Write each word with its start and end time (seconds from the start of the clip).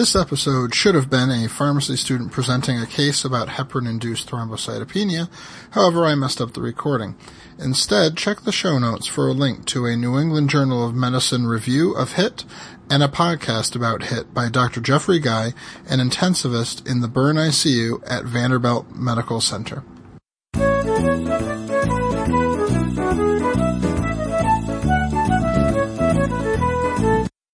This 0.00 0.16
episode 0.16 0.74
should 0.74 0.94
have 0.94 1.10
been 1.10 1.30
a 1.30 1.46
pharmacy 1.46 1.94
student 1.94 2.32
presenting 2.32 2.78
a 2.78 2.86
case 2.86 3.22
about 3.22 3.48
heparin-induced 3.48 4.30
thrombocytopenia. 4.30 5.28
However, 5.72 6.06
I 6.06 6.14
messed 6.14 6.40
up 6.40 6.54
the 6.54 6.62
recording. 6.62 7.16
Instead, 7.58 8.16
check 8.16 8.40
the 8.40 8.50
show 8.50 8.78
notes 8.78 9.06
for 9.06 9.28
a 9.28 9.32
link 9.32 9.66
to 9.66 9.84
a 9.84 9.96
New 9.96 10.18
England 10.18 10.48
Journal 10.48 10.86
of 10.86 10.94
Medicine 10.94 11.46
review 11.46 11.92
of 11.92 12.14
HIT 12.14 12.46
and 12.88 13.02
a 13.02 13.08
podcast 13.08 13.76
about 13.76 14.04
HIT 14.04 14.32
by 14.32 14.48
Dr. 14.48 14.80
Jeffrey 14.80 15.18
Guy, 15.18 15.52
an 15.86 15.98
intensivist 15.98 16.90
in 16.90 17.02
the 17.02 17.08
burn 17.08 17.36
ICU 17.36 18.02
at 18.10 18.24
Vanderbilt 18.24 18.90
Medical 18.94 19.42
Center. 19.42 19.84
Thank 21.02 21.28
you. 23.40 23.49